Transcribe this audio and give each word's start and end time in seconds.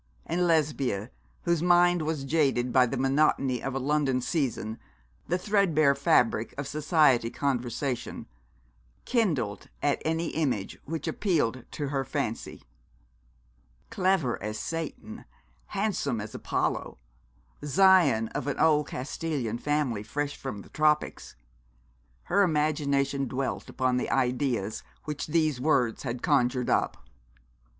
And 0.25 0.47
Lesbia, 0.47 1.11
whose 1.43 1.61
mind 1.61 2.01
was 2.01 2.23
jaded 2.23 2.73
by 2.73 2.87
the 2.87 2.97
monotony 2.97 3.61
of 3.61 3.75
a 3.75 3.79
London 3.79 4.19
season, 4.19 4.79
the 5.27 5.37
threadbare 5.37 5.93
fabric 5.93 6.55
of 6.57 6.67
society 6.67 7.29
conversation, 7.29 8.25
kindled 9.05 9.69
at 9.79 10.01
any 10.03 10.29
image 10.29 10.79
which 10.85 11.07
appealed 11.07 11.65
to 11.73 11.89
her 11.89 12.03
fancy. 12.03 12.63
Clever 13.91 14.41
as 14.41 14.57
Satan, 14.57 15.25
handsome 15.67 16.19
as 16.19 16.33
Apollo, 16.33 16.97
scion 17.63 18.27
of 18.29 18.47
an 18.47 18.57
old 18.57 18.87
Castilian 18.87 19.59
family, 19.59 20.01
fresh 20.01 20.35
from 20.35 20.63
the 20.63 20.69
tropics. 20.69 21.35
Her 22.23 22.41
imagination 22.41 23.27
dwelt 23.27 23.69
upon 23.69 23.97
the 23.97 24.09
ideas 24.09 24.81
which 25.03 25.27
these 25.27 25.61
words 25.61 26.01
had 26.01 26.23
conjured 26.23 26.71
up. 26.71 27.05